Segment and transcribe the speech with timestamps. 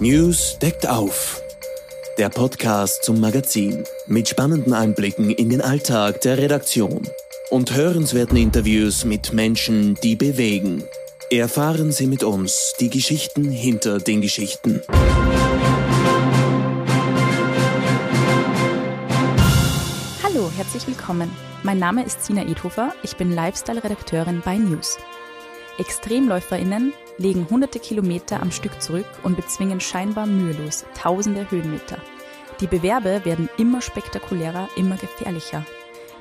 [0.00, 1.42] News deckt auf.
[2.18, 7.02] Der Podcast zum Magazin mit spannenden Einblicken in den Alltag der Redaktion
[7.50, 10.84] und hörenswerten Interviews mit Menschen, die bewegen.
[11.32, 14.80] Erfahren Sie mit uns die Geschichten hinter den Geschichten.
[20.22, 21.28] Hallo, herzlich willkommen.
[21.64, 24.96] Mein Name ist Sina Edhofer, ich bin Lifestyle-Redakteurin bei News.
[25.78, 31.98] ExtremläuferInnen legen hunderte Kilometer am Stück zurück und bezwingen scheinbar mühelos tausende Höhenmeter.
[32.60, 35.64] Die Bewerbe werden immer spektakulärer, immer gefährlicher.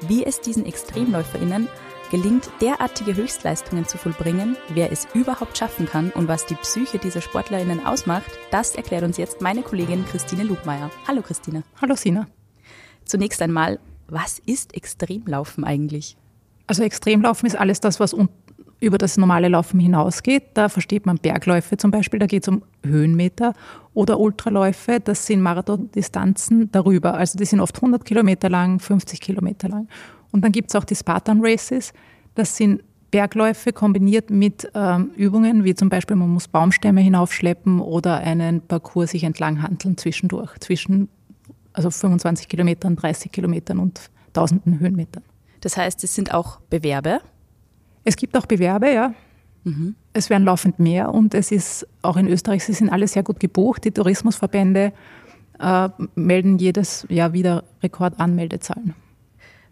[0.07, 1.67] Wie es diesen ExtremläuferInnen
[2.11, 7.21] gelingt, derartige Höchstleistungen zu vollbringen, wer es überhaupt schaffen kann und was die Psyche dieser
[7.21, 10.91] SportlerInnen ausmacht, das erklärt uns jetzt meine Kollegin Christine Lugmeier.
[11.07, 11.63] Hallo Christine.
[11.81, 12.27] Hallo Sina.
[13.05, 16.15] Zunächst einmal, was ist Extremlaufen eigentlich?
[16.67, 18.13] Also Extremlaufen ist alles das, was
[18.79, 20.43] über das normale Laufen hinausgeht.
[20.53, 23.53] Da versteht man Bergläufe zum Beispiel, da geht es um Höhenmeter
[23.93, 27.15] oder Ultraläufe, das sind Marathondistanzen darüber.
[27.15, 29.87] Also die sind oft 100 Kilometer lang, 50 Kilometer lang.
[30.31, 31.93] Und dann gibt es auch die Spartan Races,
[32.35, 38.17] das sind Bergläufe kombiniert mit ähm, Übungen, wie zum Beispiel man muss Baumstämme hinaufschleppen oder
[38.17, 41.09] einen Parcours sich entlang handeln zwischendurch, zwischen
[41.73, 45.23] also 25 Kilometern, 30 Kilometern und tausenden Höhenmetern.
[45.61, 47.21] Das heißt, es sind auch Bewerbe?
[48.07, 49.13] Es gibt auch Bewerbe, ja.
[49.65, 49.95] Mhm.
[50.13, 53.41] Es werden laufend mehr und es ist auch in Österreich, sie sind alle sehr gut
[53.41, 53.83] gebucht.
[53.83, 54.93] Die Tourismusverbände
[55.59, 58.93] äh, melden jedes Jahr wieder Rekordanmeldezahlen.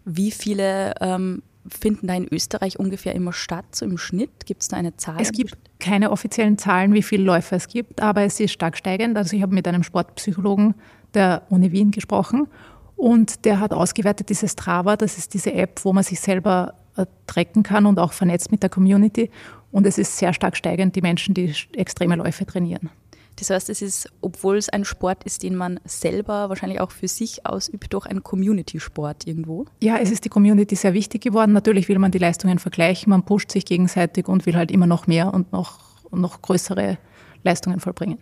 [0.04, 4.44] Wie viele ähm, finden da in Österreich ungefähr immer statt, so im Schnitt?
[4.44, 5.16] Gibt es da eine Zahl?
[5.18, 9.16] Es gibt keine offiziellen Zahlen, wie viele Läufer es gibt, aber es ist stark steigend.
[9.16, 10.74] Also ich habe mit einem Sportpsychologen
[11.14, 12.48] der Uni Wien gesprochen
[12.96, 17.06] und der hat ausgewertet diese Strava, das ist diese App, wo man sich selber äh,
[17.26, 19.30] tracken kann und auch vernetzt mit der Community.
[19.72, 22.90] Und es ist sehr stark steigend, die Menschen, die extreme Läufe trainieren.
[23.36, 27.08] Das heißt, es ist, obwohl es ein Sport ist, den man selber wahrscheinlich auch für
[27.08, 29.66] sich ausübt, doch ein Community-Sport irgendwo?
[29.82, 31.52] Ja, es ist die Community sehr wichtig geworden.
[31.52, 35.06] Natürlich will man die Leistungen vergleichen, man pusht sich gegenseitig und will halt immer noch
[35.06, 35.80] mehr und noch,
[36.10, 36.96] noch größere
[37.42, 38.18] Leistungen vollbringen.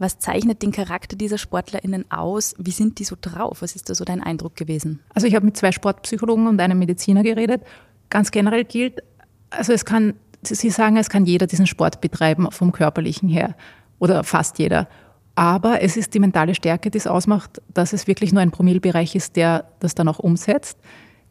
[0.00, 2.54] Was zeichnet den Charakter dieser SportlerInnen aus?
[2.58, 3.62] Wie sind die so drauf?
[3.62, 5.00] Was ist da so dein Eindruck gewesen?
[5.12, 7.62] Also ich habe mit zwei Sportpsychologen und einem Mediziner geredet
[8.10, 9.02] ganz generell gilt,
[9.50, 13.56] also es kann, Sie sagen, es kann jeder diesen Sport betreiben vom körperlichen her
[13.98, 14.88] oder fast jeder.
[15.34, 19.14] Aber es ist die mentale Stärke, die es ausmacht, dass es wirklich nur ein Promillbereich
[19.14, 20.78] ist, der das dann auch umsetzt.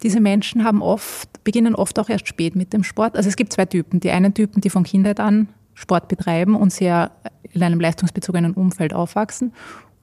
[0.03, 3.17] Diese Menschen haben oft, beginnen oft auch erst spät mit dem Sport.
[3.17, 3.99] Also es gibt zwei Typen.
[3.99, 7.11] Die einen Typen, die von Kindheit an Sport betreiben und sehr
[7.51, 9.53] in einem leistungsbezogenen Umfeld aufwachsen.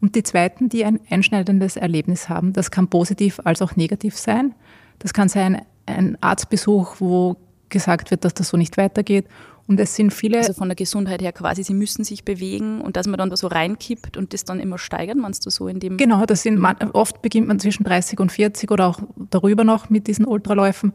[0.00, 2.52] Und die zweiten, die ein einschneidendes Erlebnis haben.
[2.52, 4.54] Das kann positiv als auch negativ sein.
[4.98, 7.36] Das kann sein ein Arztbesuch, wo
[7.68, 9.26] gesagt wird, dass das so nicht weitergeht.
[9.66, 10.38] Und es sind viele.
[10.38, 13.36] Also von der Gesundheit her quasi, sie müssen sich bewegen und dass man dann da
[13.36, 15.96] so reinkippt und das dann immer steigert, meinst du so in dem?
[15.96, 16.62] Genau, das sind,
[16.92, 18.98] oft beginnt man zwischen 30 und 40 oder auch
[19.30, 20.92] darüber noch mit diesen Ultraläufen.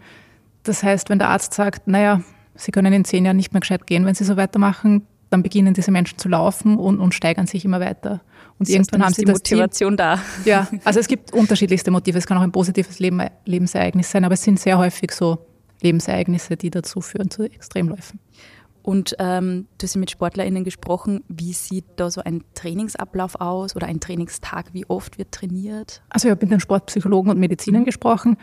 [0.64, 2.22] Das heißt, wenn der Arzt sagt, naja,
[2.56, 5.74] Sie können in zehn Jahren nicht mehr gescheit gehen, wenn Sie so weitermachen, dann beginnen
[5.74, 8.22] diese Menschen zu laufen und, und steigern sich immer weiter.
[8.58, 10.20] Und das irgendwann haben sie die Motivation Ziel, da.
[10.46, 12.18] Ja, also es gibt unterschiedlichste Motive.
[12.18, 15.40] Es kann auch ein positives Leben, Lebensereignis sein, aber es sind sehr häufig so
[15.82, 18.20] Lebensereignisse, die dazu führen zu Extremläufen.
[18.82, 21.24] Und ähm, du hast mit SportlerInnen gesprochen.
[21.28, 24.74] Wie sieht da so ein Trainingsablauf aus oder ein Trainingstag?
[24.74, 26.02] Wie oft wird trainiert?
[26.10, 28.38] Also ich habe mit den Sportpsychologen und Medizinern gesprochen.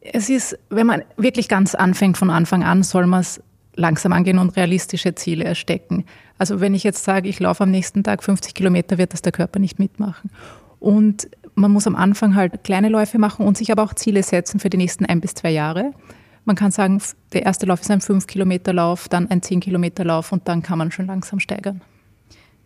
[0.00, 3.42] Es ist, wenn man wirklich ganz anfängt von Anfang an, soll man es
[3.76, 6.04] langsam angehen und realistische Ziele erstecken.
[6.38, 9.32] Also wenn ich jetzt sage, ich laufe am nächsten Tag 50 Kilometer, wird das der
[9.32, 10.30] Körper nicht mitmachen.
[10.78, 14.60] Und man muss am Anfang halt kleine Läufe machen und sich aber auch Ziele setzen
[14.60, 15.92] für die nächsten ein bis zwei Jahre.
[16.44, 17.00] Man kann sagen,
[17.32, 21.38] der erste Lauf ist ein 5-Kilometer-Lauf, dann ein 10-Kilometer-Lauf und dann kann man schon langsam
[21.38, 21.82] steigern.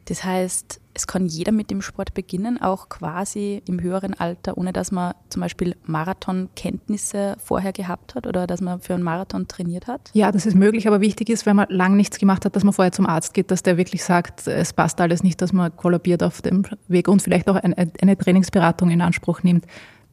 [0.04, 4.72] Das heißt, es kann jeder mit dem Sport beginnen, auch quasi im höheren Alter, ohne
[4.72, 9.88] dass man zum Beispiel Marathonkenntnisse vorher gehabt hat oder dass man für einen Marathon trainiert
[9.88, 10.10] hat?
[10.14, 12.72] Ja, das ist möglich, aber wichtig ist, wenn man lang nichts gemacht hat, dass man
[12.72, 16.22] vorher zum Arzt geht, dass der wirklich sagt, es passt alles nicht, dass man kollabiert
[16.22, 19.66] auf dem Weg und vielleicht auch eine, eine Trainingsberatung in Anspruch nimmt,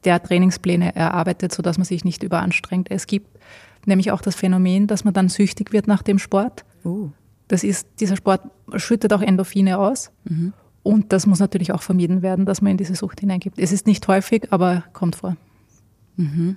[0.04, 2.90] der Trainingspläne erarbeitet, sodass man sich nicht überanstrengt.
[2.90, 3.38] Es gibt
[3.86, 6.64] nämlich auch das Phänomen, dass man dann süchtig wird nach dem Sport.
[6.84, 7.10] Uh.
[7.48, 8.42] Das ist, dieser Sport
[8.76, 10.10] schüttet auch Endorphine aus.
[10.24, 10.52] Mhm.
[10.82, 13.58] Und das muss natürlich auch vermieden werden, dass man in diese Sucht hineingibt.
[13.58, 15.36] Es ist nicht häufig, aber kommt vor.
[16.16, 16.56] Mhm.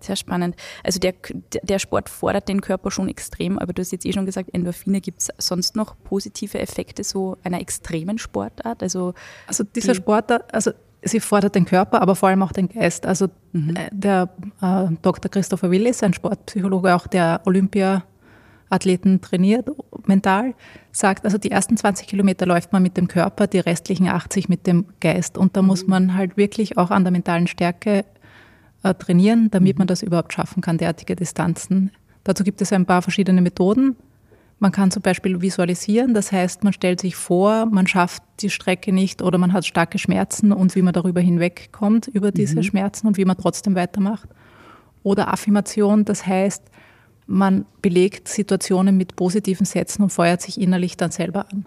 [0.00, 0.56] Sehr spannend.
[0.84, 1.14] Also der,
[1.62, 5.00] der Sport fordert den Körper schon extrem, aber du hast jetzt eh schon gesagt, Endorphine.
[5.00, 8.82] Gibt es sonst noch positive Effekte so einer extremen Sportart?
[8.82, 9.14] Also,
[9.46, 13.06] also dieser die Sportart, also sie fordert den Körper, aber vor allem auch den Geist.
[13.06, 13.76] Also mhm.
[13.76, 14.28] Äh, der
[14.60, 15.30] äh, Dr.
[15.30, 18.04] Christopher Willis, ein Sportpsychologe, auch der Olympia
[18.68, 19.68] Athleten trainiert,
[20.06, 20.54] mental,
[20.92, 24.66] sagt, also die ersten 20 Kilometer läuft man mit dem Körper, die restlichen 80 mit
[24.66, 25.38] dem Geist.
[25.38, 25.90] Und da muss mhm.
[25.90, 28.04] man halt wirklich auch an der mentalen Stärke
[28.82, 29.80] äh, trainieren, damit mhm.
[29.80, 31.92] man das überhaupt schaffen kann, derartige Distanzen.
[32.24, 33.96] Dazu gibt es ein paar verschiedene Methoden.
[34.58, 38.90] Man kann zum Beispiel visualisieren, das heißt, man stellt sich vor, man schafft die Strecke
[38.90, 42.62] nicht oder man hat starke Schmerzen und wie man darüber hinwegkommt, über diese mhm.
[42.62, 44.28] Schmerzen und wie man trotzdem weitermacht.
[45.02, 46.62] Oder Affirmation, das heißt,
[47.26, 51.66] man belegt Situationen mit positiven Sätzen und feuert sich innerlich dann selber an.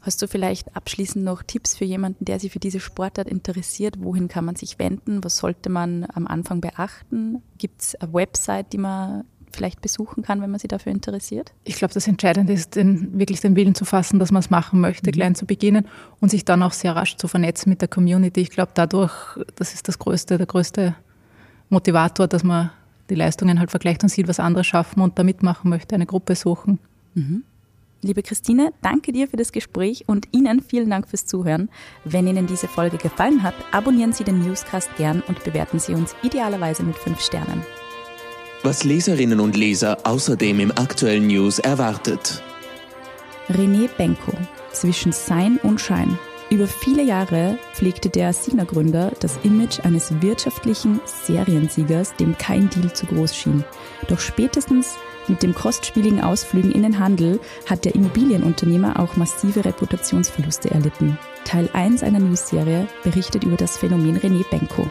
[0.00, 4.02] Hast du vielleicht abschließend noch Tipps für jemanden, der sich für diese Sportart interessiert?
[4.02, 5.22] Wohin kann man sich wenden?
[5.22, 7.40] Was sollte man am Anfang beachten?
[7.56, 11.52] Gibt es eine Website, die man vielleicht besuchen kann, wenn man sich dafür interessiert?
[11.62, 14.80] Ich glaube, das Entscheidende ist, den, wirklich den Willen zu fassen, dass man es machen
[14.80, 15.14] möchte, mhm.
[15.14, 15.86] klein zu beginnen
[16.20, 18.40] und sich dann auch sehr rasch zu vernetzen mit der Community.
[18.40, 19.12] Ich glaube, dadurch,
[19.54, 20.96] das ist das größte, der größte
[21.68, 22.70] Motivator, dass man
[23.12, 26.34] die Leistungen halt vergleicht und sieht, was andere schaffen und da mitmachen möchte, eine Gruppe
[26.34, 26.78] suchen.
[27.14, 27.44] Mhm.
[28.02, 31.68] Liebe Christine, danke dir für das Gespräch und Ihnen vielen Dank fürs Zuhören.
[32.04, 36.16] Wenn Ihnen diese Folge gefallen hat, abonnieren Sie den Newscast gern und bewerten Sie uns
[36.22, 37.62] idealerweise mit fünf Sternen
[38.64, 42.42] was Leserinnen und Leser außerdem im aktuellen News erwartet.
[43.48, 44.32] René Benko
[44.72, 46.18] zwischen Sein und Schein.
[46.52, 53.06] Über viele Jahre pflegte der Sina-Gründer das Image eines wirtschaftlichen Seriensiegers, dem kein Deal zu
[53.06, 53.64] groß schien.
[54.08, 54.96] Doch spätestens
[55.28, 61.18] mit dem kostspieligen Ausflügen in den Handel hat der Immobilienunternehmer auch massive Reputationsverluste erlitten.
[61.46, 64.90] Teil 1 einer News-Serie berichtet über das Phänomen René Benko.